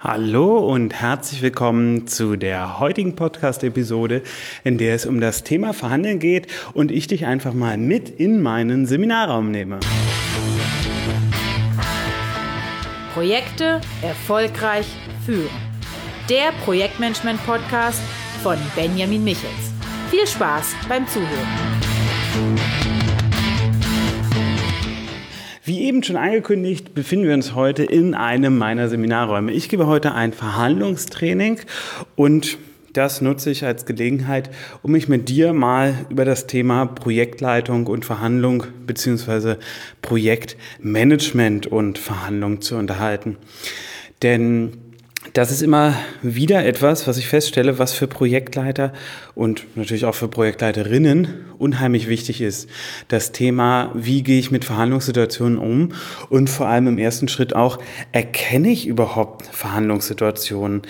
[0.00, 4.22] Hallo und herzlich willkommen zu der heutigen Podcast-Episode,
[4.62, 8.40] in der es um das Thema Verhandeln geht und ich dich einfach mal mit in
[8.40, 9.80] meinen Seminarraum nehme.
[13.12, 14.86] Projekte erfolgreich
[15.26, 15.50] führen.
[16.30, 18.00] Der Projektmanagement-Podcast
[18.44, 19.72] von Benjamin Michels.
[20.12, 22.77] Viel Spaß beim Zuhören.
[25.68, 29.52] Wie eben schon angekündigt, befinden wir uns heute in einem meiner Seminarräume.
[29.52, 31.60] Ich gebe heute ein Verhandlungstraining
[32.16, 32.56] und
[32.94, 34.48] das nutze ich als Gelegenheit,
[34.82, 39.58] um mich mit dir mal über das Thema Projektleitung und Verhandlung beziehungsweise
[40.00, 43.36] Projektmanagement und Verhandlung zu unterhalten.
[44.22, 44.72] Denn
[45.32, 48.92] das ist immer wieder etwas, was ich feststelle, was für Projektleiter
[49.34, 52.68] und natürlich auch für Projektleiterinnen unheimlich wichtig ist.
[53.08, 55.92] Das Thema, wie gehe ich mit Verhandlungssituationen um
[56.28, 57.78] und vor allem im ersten Schritt auch,
[58.12, 60.82] erkenne ich überhaupt Verhandlungssituationen?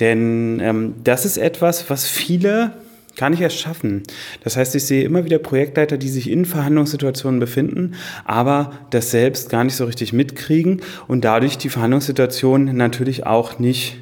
[0.00, 2.72] Denn ähm, das ist etwas, was viele
[3.16, 4.02] gar nicht erst schaffen.
[4.42, 9.50] Das heißt, ich sehe immer wieder Projektleiter, die sich in Verhandlungssituationen befinden, aber das selbst
[9.50, 13.98] gar nicht so richtig mitkriegen und dadurch die Verhandlungssituation natürlich auch nicht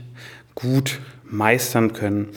[0.55, 2.29] gut meistern können.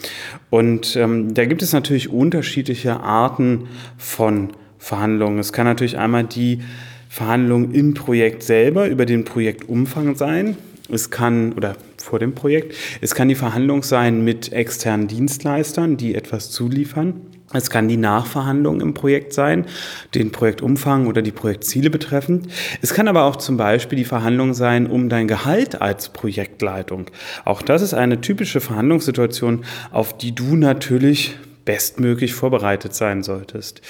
[0.50, 5.38] Und ähm, da gibt es natürlich unterschiedliche Arten von Verhandlungen.
[5.38, 6.60] Es kann natürlich einmal die
[7.08, 10.56] Verhandlung im Projekt selber über den Projektumfang sein.
[10.90, 16.14] Es kann, oder vor dem Projekt, es kann die Verhandlung sein mit externen Dienstleistern, die
[16.14, 17.20] etwas zuliefern.
[17.52, 19.66] Es kann die Nachverhandlung im Projekt sein,
[20.14, 22.48] den Projektumfang oder die Projektziele betreffend.
[22.82, 27.06] Es kann aber auch zum Beispiel die Verhandlung sein um dein Gehalt als Projektleitung.
[27.44, 33.82] Auch das ist eine typische Verhandlungssituation, auf die du natürlich bestmöglich vorbereitet sein solltest.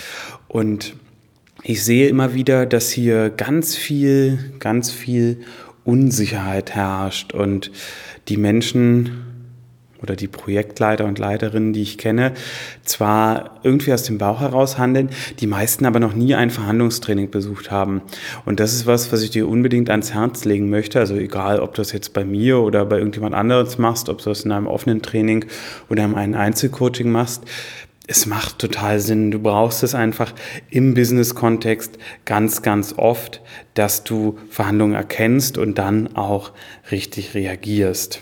[0.48, 0.95] Und
[1.62, 5.41] ich sehe immer wieder, dass hier ganz viel, ganz viel
[5.84, 7.70] Unsicherheit herrscht und
[8.28, 9.24] die Menschen
[10.04, 12.32] oder die Projektleiter und Leiterinnen, die ich kenne,
[12.84, 15.08] zwar irgendwie aus dem Bauch heraus handeln,
[15.40, 18.02] die meisten aber noch nie ein Verhandlungstraining besucht haben.
[18.44, 21.00] Und das ist was, was ich dir unbedingt ans Herz legen möchte.
[21.00, 24.24] Also egal, ob du das jetzt bei mir oder bei irgendjemand anderes machst, ob du
[24.24, 25.46] das in einem offenen Training
[25.89, 27.42] oder in einem Einzelcoaching machst
[28.07, 29.31] es macht total Sinn.
[29.31, 30.35] Du brauchst es einfach
[30.70, 33.41] im Business-Kontext ganz, ganz oft,
[33.75, 36.53] dass du Verhandlungen erkennst und dann auch
[36.91, 38.20] richtig reagierst.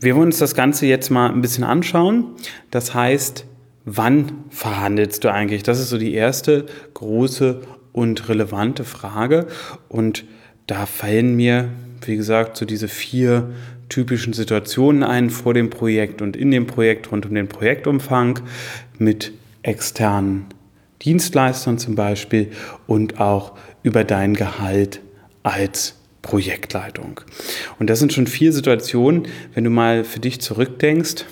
[0.00, 2.36] Wir wollen uns das Ganze jetzt mal ein bisschen anschauen.
[2.70, 3.46] Das heißt,
[3.84, 5.64] wann verhandelst du eigentlich?
[5.64, 9.48] Das ist so die erste große und relevante Frage.
[9.88, 10.24] Und
[10.68, 11.70] da fallen mir,
[12.06, 13.50] wie gesagt, so diese vier
[13.88, 18.40] typischen Situationen ein vor dem Projekt und in dem Projekt rund um den Projektumfang
[18.98, 19.32] mit
[19.62, 20.46] externen
[21.02, 22.50] Dienstleistern zum Beispiel
[22.86, 25.00] und auch über dein Gehalt
[25.42, 27.20] als Projektleitung.
[27.78, 31.24] Und das sind schon vier Situationen, wenn du mal für dich zurückdenkst,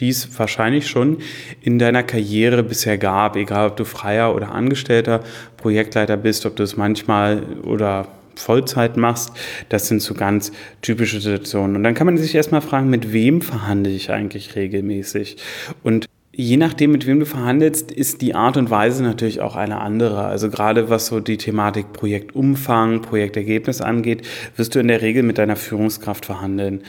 [0.00, 1.18] die es wahrscheinlich schon
[1.62, 5.22] in deiner Karriere bisher gab, egal ob du freier oder angestellter
[5.56, 9.32] Projektleiter bist, ob du es manchmal oder Vollzeit machst.
[9.68, 10.52] Das sind so ganz
[10.82, 11.76] typische Situationen.
[11.76, 15.36] Und dann kann man sich erstmal fragen, mit wem verhandle ich eigentlich regelmäßig?
[15.82, 16.06] Und
[16.36, 20.24] Je nachdem, mit wem du verhandelst, ist die Art und Weise natürlich auch eine andere.
[20.24, 25.38] Also gerade was so die Thematik Projektumfang, Projektergebnis angeht, wirst du in der Regel mit
[25.38, 26.82] deiner Führungskraft verhandeln.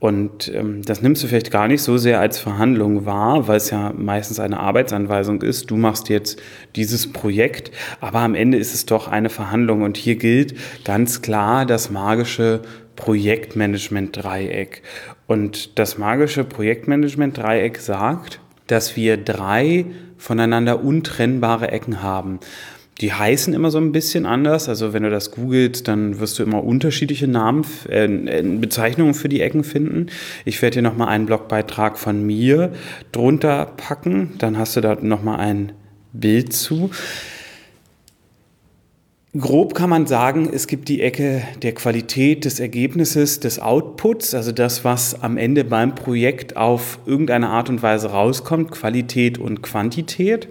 [0.00, 3.70] Und ähm, das nimmst du vielleicht gar nicht so sehr als Verhandlung wahr, weil es
[3.70, 5.70] ja meistens eine Arbeitsanweisung ist.
[5.70, 6.40] Du machst jetzt
[6.74, 7.70] dieses Projekt,
[8.00, 9.82] aber am Ende ist es doch eine Verhandlung.
[9.82, 10.54] Und hier gilt
[10.84, 12.62] ganz klar das magische
[12.96, 14.82] Projektmanagement-Dreieck.
[15.28, 19.86] Und das magische Projektmanagement-Dreieck sagt, dass wir drei
[20.16, 22.38] voneinander untrennbare Ecken haben.
[23.00, 24.68] Die heißen immer so ein bisschen anders.
[24.68, 29.40] Also wenn du das googelst, dann wirst du immer unterschiedliche Namen, äh, Bezeichnungen für die
[29.40, 30.06] Ecken finden.
[30.44, 32.72] Ich werde dir nochmal einen Blogbeitrag von mir
[33.12, 34.34] drunter packen.
[34.38, 35.72] Dann hast du da nochmal ein
[36.12, 36.90] Bild zu.
[39.36, 44.52] Grob kann man sagen, es gibt die Ecke der Qualität des Ergebnisses, des Outputs, also
[44.52, 50.48] das, was am Ende beim Projekt auf irgendeine Art und Weise rauskommt, Qualität und Quantität.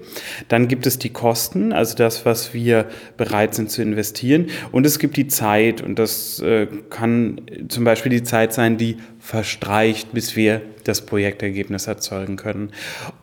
[0.47, 2.85] Dann gibt es die Kosten, also das, was wir
[3.18, 4.51] bereit sind zu investieren.
[4.71, 8.97] Und es gibt die Zeit, und das äh, kann zum Beispiel die Zeit sein, die
[9.18, 12.69] verstreicht, bis wir das Projektergebnis erzeugen können.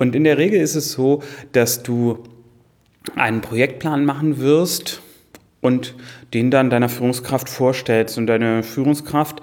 [0.01, 1.23] Und in der Regel ist es so,
[1.53, 2.25] dass du
[3.15, 5.01] einen Projektplan machen wirst,
[5.65, 5.95] und
[6.35, 8.19] den dann deiner Führungskraft vorstellst.
[8.19, 9.41] Und deine Führungskraft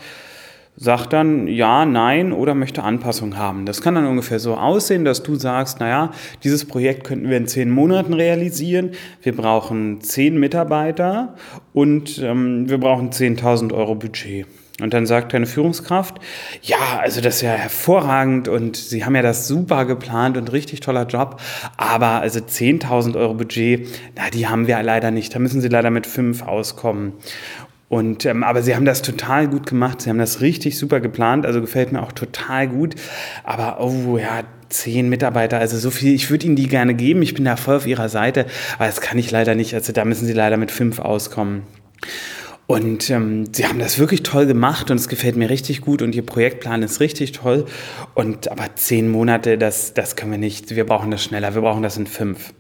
[0.76, 3.66] sagt dann ja, nein oder möchte Anpassung haben.
[3.66, 6.12] Das kann dann ungefähr so aussehen, dass du sagst, naja,
[6.44, 8.92] dieses Projekt könnten wir in zehn Monaten realisieren.
[9.24, 11.34] Wir brauchen zehn Mitarbeiter
[11.74, 14.46] und ähm, wir brauchen 10.000 Euro Budget.
[14.82, 16.20] Und dann sagt deine Führungskraft,
[16.62, 20.80] ja, also das ist ja hervorragend und Sie haben ja das super geplant und richtig
[20.80, 21.40] toller Job,
[21.78, 25.90] aber also 10.000 Euro Budget, na, die haben wir leider nicht, da müssen Sie leider
[25.92, 27.14] mit fünf auskommen.
[27.92, 30.00] Und, ähm, aber sie haben das total gut gemacht.
[30.02, 31.46] Sie haben das richtig super geplant.
[31.46, 32.96] Also gefällt mir auch total gut.
[33.44, 36.16] Aber oh ja, zehn Mitarbeiter, also so viel.
[36.16, 37.22] Ich würde Ihnen die gerne geben.
[37.22, 38.46] Ich bin da voll auf Ihrer Seite.
[38.78, 39.74] Aber das kann ich leider nicht.
[39.74, 41.64] Also da müssen Sie leider mit fünf auskommen.
[42.72, 46.16] Und ähm, sie haben das wirklich toll gemacht und es gefällt mir richtig gut und
[46.16, 47.66] ihr Projektplan ist richtig toll.
[48.14, 50.74] Und aber zehn Monate, das, das können wir nicht.
[50.74, 51.54] Wir brauchen das schneller.
[51.54, 52.54] Wir brauchen das in fünf.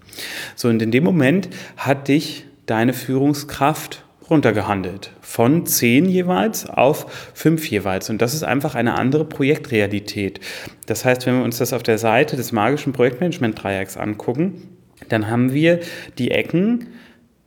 [0.57, 1.47] So, und in dem Moment
[1.77, 5.11] hat dich deine Führungskraft runtergehandelt.
[5.21, 8.09] Von zehn jeweils auf fünf jeweils.
[8.09, 10.41] Und das ist einfach eine andere Projektrealität.
[10.87, 14.75] Das heißt, wenn wir uns das auf der Seite des magischen Projektmanagement-Dreiecks angucken,
[15.07, 15.79] dann haben wir
[16.17, 16.87] die Ecken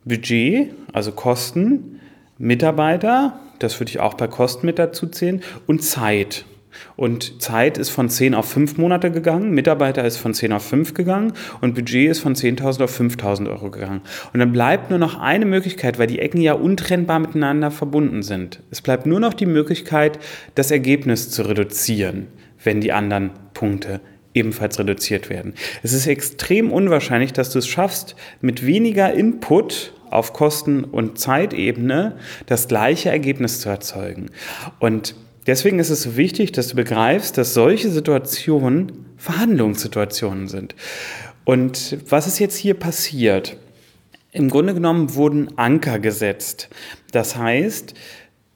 [0.07, 1.94] Budget, also Kosten,
[2.39, 6.45] Mitarbeiter, das würde ich auch bei Kosten mit dazu zählen, und Zeit.
[6.97, 10.95] Und Zeit ist von 10 auf 5 Monate gegangen, Mitarbeiter ist von 10 auf 5
[10.95, 14.01] gegangen und Budget ist von 10.000 auf 5.000 Euro gegangen.
[14.33, 18.61] Und dann bleibt nur noch eine Möglichkeit, weil die Ecken ja untrennbar miteinander verbunden sind.
[18.71, 20.19] Es bleibt nur noch die Möglichkeit,
[20.55, 22.27] das Ergebnis zu reduzieren,
[22.63, 24.01] wenn die anderen Punkte
[24.35, 25.55] ebenfalls reduziert werden.
[25.85, 32.17] Es ist extrem unwahrscheinlich, dass du es schaffst, mit weniger Input auf Kosten- und Zeitebene
[32.47, 34.31] das gleiche Ergebnis zu erzeugen.
[34.79, 35.15] Und
[35.47, 40.75] Deswegen ist es so wichtig, dass du begreifst, dass solche Situationen Verhandlungssituationen sind.
[41.45, 43.59] Und was ist jetzt hier passiert?
[44.33, 46.71] Im Grunde genommen wurden Anker gesetzt.
[47.13, 47.95] Das heißt,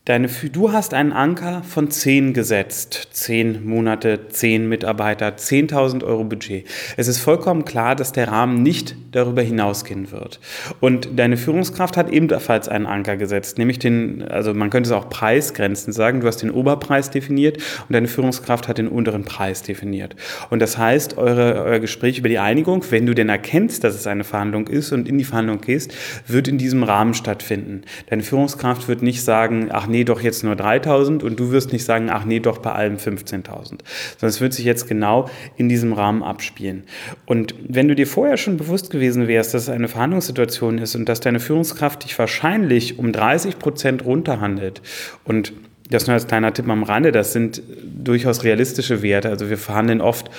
[0.08, 3.08] Deine, du hast einen Anker von 10 gesetzt.
[3.10, 6.66] 10 Monate, 10 Mitarbeiter, 10.000 Euro Budget.
[6.96, 10.40] Es ist vollkommen klar, dass der Rahmen nicht darüber hinausgehen wird.
[10.80, 15.10] Und deine Führungskraft hat ebenfalls einen Anker gesetzt, nämlich den, also man könnte es auch
[15.10, 16.20] Preisgrenzen sagen.
[16.20, 20.16] Du hast den Oberpreis definiert und deine Führungskraft hat den unteren Preis definiert.
[20.48, 24.06] Und das heißt, eure, euer Gespräch über die Einigung, wenn du denn erkennst, dass es
[24.06, 25.94] eine Verhandlung ist und in die Verhandlung gehst,
[26.26, 27.82] wird in diesem Rahmen stattfinden.
[28.08, 31.72] Deine Führungskraft wird nicht sagen, ach nee, nee, doch jetzt nur 3000 und du wirst
[31.72, 33.44] nicht sagen, ach nee, doch bei allem 15.000.
[33.48, 33.80] Sondern
[34.20, 36.84] es wird sich jetzt genau in diesem Rahmen abspielen.
[37.26, 41.08] Und wenn du dir vorher schon bewusst gewesen wärst, dass es eine Verhandlungssituation ist und
[41.08, 44.82] dass deine Führungskraft dich wahrscheinlich um 30 Prozent runterhandelt
[45.24, 45.52] und
[45.90, 47.62] das nur als kleiner Tipp am Rande, das sind
[48.08, 49.28] durchaus realistische Werte.
[49.28, 50.30] Also wir verhandeln oft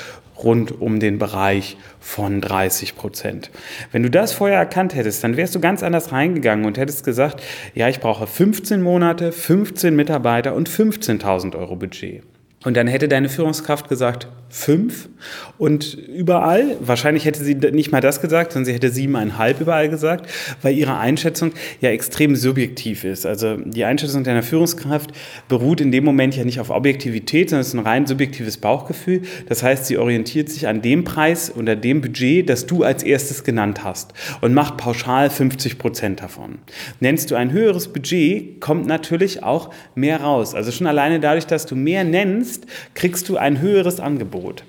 [0.43, 3.51] rund um den Bereich von 30 Prozent.
[3.91, 7.43] Wenn du das vorher erkannt hättest, dann wärst du ganz anders reingegangen und hättest gesagt,
[7.75, 12.23] ja, ich brauche 15 Monate, 15 Mitarbeiter und 15.000 Euro Budget.
[12.65, 15.09] Und dann hätte deine Führungskraft gesagt, fünf.
[15.57, 20.29] Und überall, wahrscheinlich hätte sie nicht mal das gesagt, sondern sie hätte siebeneinhalb überall gesagt,
[20.61, 21.51] weil ihre Einschätzung
[21.81, 23.25] ja extrem subjektiv ist.
[23.25, 25.11] Also die Einschätzung deiner Führungskraft
[25.47, 29.21] beruht in dem Moment ja nicht auf Objektivität, sondern es ist ein rein subjektives Bauchgefühl.
[29.47, 33.43] Das heißt, sie orientiert sich an dem Preis oder dem Budget, das du als erstes
[33.43, 36.59] genannt hast und macht pauschal 50 Prozent davon.
[36.99, 40.55] Nennst du ein höheres Budget, kommt natürlich auch mehr raus.
[40.55, 44.63] Also schon alleine dadurch, dass du mehr nennst, nennst, kriegst du ein höheres Angebot.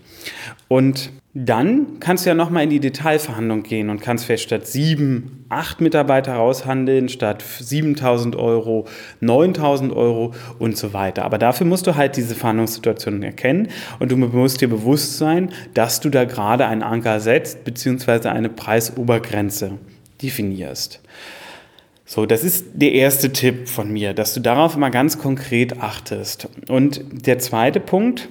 [0.69, 5.44] Und dann kannst du ja nochmal in die Detailverhandlung gehen und kannst vielleicht statt sieben,
[5.49, 8.87] acht Mitarbeiter raushandeln, statt 7000 Euro,
[9.21, 11.25] 9000 Euro und so weiter.
[11.25, 13.69] Aber dafür musst du halt diese Verhandlungssituation erkennen
[14.00, 18.49] und du musst dir bewusst sein, dass du da gerade einen Anker setzt, beziehungsweise eine
[18.49, 19.79] Preisobergrenze
[20.20, 21.01] definierst.
[22.12, 26.48] So, das ist der erste Tipp von mir, dass du darauf mal ganz konkret achtest.
[26.67, 28.29] Und der zweite Punkt,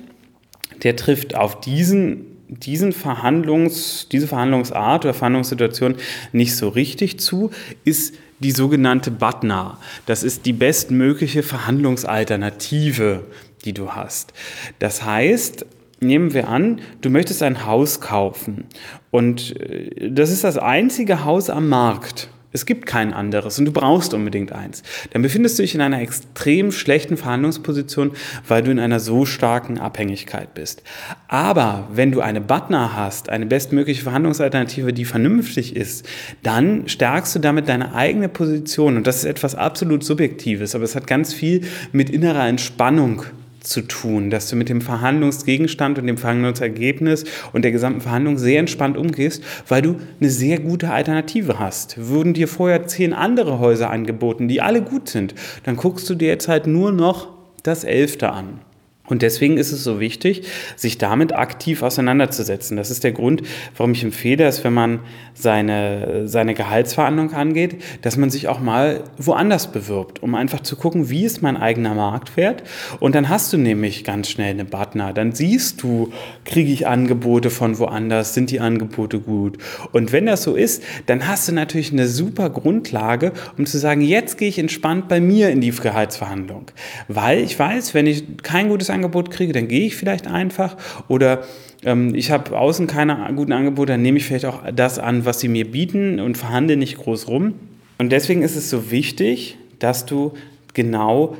[0.83, 5.95] der trifft auf diesen diesen Verhandlungs, diese Verhandlungsart oder Verhandlungssituation
[6.33, 7.51] nicht so richtig zu,
[7.85, 9.77] ist die sogenannte Butner.
[10.05, 13.23] Das ist die bestmögliche Verhandlungsalternative,
[13.63, 14.33] die du hast.
[14.79, 15.65] Das heißt,
[16.01, 18.65] nehmen wir an, du möchtest ein Haus kaufen
[19.09, 22.29] und äh, das ist das einzige Haus am Markt.
[22.51, 24.81] Es gibt kein anderes und du brauchst unbedingt eins.
[25.11, 28.11] Dann befindest du dich in einer extrem schlechten Verhandlungsposition,
[28.47, 30.81] weil du in einer so starken Abhängigkeit bist.
[31.27, 36.07] Aber wenn du eine Butner hast, eine bestmögliche Verhandlungsalternative, die vernünftig ist,
[36.41, 38.97] dann stärkst du damit deine eigene Position.
[38.97, 43.25] Und das ist etwas absolut Subjektives, aber es hat ganz viel mit innerer Entspannung
[43.59, 48.59] zu tun, dass du mit dem Verhandlungsgegenstand und dem Verhandlungsergebnis und der gesamten Verhandlung sehr
[48.59, 51.97] entspannt umgehst, weil du eine sehr gute Alternative hast.
[51.97, 56.29] Würden dir vorher zehn andere Häuser angeboten, die alle gut sind, dann guckst du dir
[56.29, 57.29] jetzt halt nur noch
[57.63, 58.61] das Elfte an.
[59.09, 60.43] Und deswegen ist es so wichtig,
[60.75, 62.77] sich damit aktiv auseinanderzusetzen.
[62.77, 63.41] Das ist der Grund,
[63.75, 64.99] warum ich empfehle, dass wenn man
[65.33, 71.09] seine, seine Gehaltsverhandlung angeht, dass man sich auch mal woanders bewirbt, um einfach zu gucken,
[71.09, 72.63] wie ist mein eigener Marktwert.
[72.99, 75.13] Und dann hast du nämlich ganz schnell eine Partner.
[75.13, 76.11] Dann siehst du,
[76.45, 79.57] kriege ich Angebote von woanders, sind die Angebote gut.
[79.91, 84.01] Und wenn das so ist, dann hast du natürlich eine super Grundlage, um zu sagen,
[84.01, 86.71] jetzt gehe ich entspannt bei mir in die Gehaltsverhandlung.
[87.07, 88.98] Weil ich weiß, wenn ich kein gutes Angebot
[89.29, 90.77] kriege, dann gehe ich vielleicht einfach
[91.07, 91.43] oder
[91.83, 95.39] ähm, ich habe außen keine guten Angebote, dann nehme ich vielleicht auch das an, was
[95.39, 97.55] sie mir bieten und verhandle nicht groß rum.
[97.97, 100.33] Und deswegen ist es so wichtig, dass du
[100.73, 101.35] genau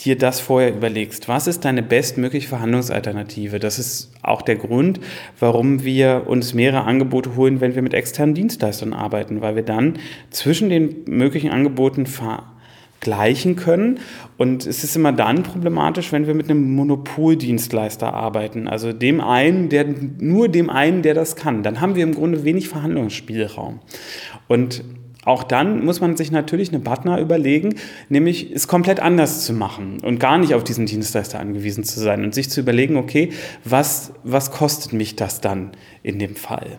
[0.00, 1.28] dir das vorher überlegst.
[1.28, 3.58] Was ist deine bestmögliche Verhandlungsalternative?
[3.58, 5.00] Das ist auch der Grund,
[5.40, 9.98] warum wir uns mehrere Angebote holen, wenn wir mit externen Dienstleistern arbeiten, weil wir dann
[10.30, 12.44] zwischen den möglichen Angeboten ver
[13.06, 14.00] gleichen können.
[14.36, 19.68] Und es ist immer dann problematisch, wenn wir mit einem Monopoldienstleister arbeiten, also dem einen,
[19.68, 19.86] der
[20.18, 21.62] nur dem einen, der das kann.
[21.62, 23.78] Dann haben wir im Grunde wenig Verhandlungsspielraum.
[24.48, 24.82] Und
[25.24, 27.76] auch dann muss man sich natürlich eine Partner überlegen,
[28.08, 32.24] nämlich es komplett anders zu machen und gar nicht auf diesen Dienstleister angewiesen zu sein
[32.24, 33.30] und sich zu überlegen, okay,
[33.64, 35.72] was, was kostet mich das dann
[36.02, 36.78] in dem Fall?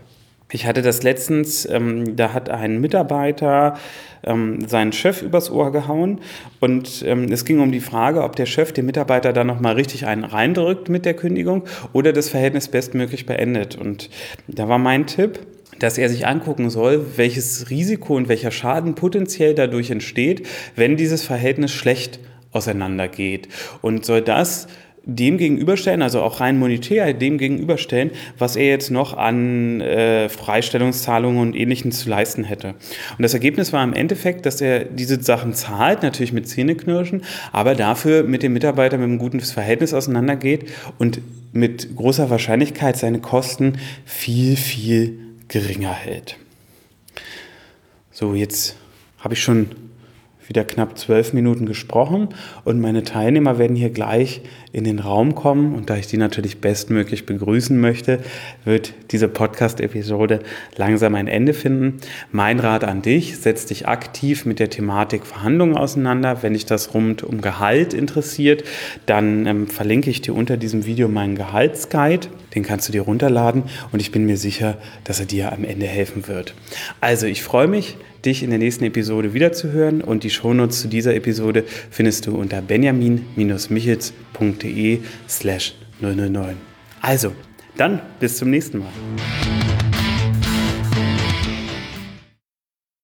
[0.51, 3.77] Ich hatte das letztens, ähm, da hat ein Mitarbeiter
[4.23, 6.21] ähm, seinen Chef übers Ohr gehauen
[6.61, 10.05] und ähm, es ging um die Frage, ob der Chef den Mitarbeiter da nochmal richtig
[10.05, 13.75] einen reindrückt mit der Kündigung oder das Verhältnis bestmöglich beendet.
[13.75, 14.09] Und
[14.47, 15.39] da war mein Tipp,
[15.79, 21.23] dass er sich angucken soll, welches Risiko und welcher Schaden potenziell dadurch entsteht, wenn dieses
[21.23, 22.19] Verhältnis schlecht
[22.51, 23.49] auseinandergeht.
[23.81, 24.67] Und soll das
[25.07, 31.41] dem gegenüberstellen, also auch rein monetär dem gegenüberstellen, was er jetzt noch an äh, Freistellungszahlungen
[31.41, 32.75] und Ähnlichem zu leisten hätte.
[33.17, 37.23] Und das Ergebnis war im Endeffekt, dass er diese Sachen zahlt, natürlich mit Zähneknirschen,
[37.53, 40.65] aber dafür mit dem Mitarbeiter mit einem guten Verhältnis auseinandergeht
[40.97, 41.21] und
[41.53, 46.35] mit großer Wahrscheinlichkeit seine Kosten viel, viel geringer hält.
[48.11, 48.75] So, jetzt
[49.19, 49.69] habe ich schon
[50.47, 52.29] wieder knapp zwölf Minuten gesprochen
[52.63, 56.59] und meine Teilnehmer werden hier gleich in den Raum kommen und da ich die natürlich
[56.59, 58.19] bestmöglich begrüßen möchte,
[58.63, 60.39] wird diese Podcast-Episode
[60.75, 61.97] langsam ein Ende finden.
[62.31, 66.43] Mein Rat an dich, setz dich aktiv mit der Thematik Verhandlungen auseinander.
[66.43, 68.63] Wenn dich das rund um Gehalt interessiert,
[69.05, 72.27] dann ähm, verlinke ich dir unter diesem Video meinen Gehaltsguide.
[72.53, 75.85] Den kannst du dir runterladen und ich bin mir sicher, dass er dir am Ende
[75.85, 76.53] helfen wird.
[77.01, 81.13] Also ich freue mich, dich in der nächsten Episode wiederzuhören und die Shownotes zu dieser
[81.15, 86.55] Episode findest du unter benjamin-michels.de slash 009.
[87.01, 87.33] Also,
[87.77, 88.91] dann bis zum nächsten Mal.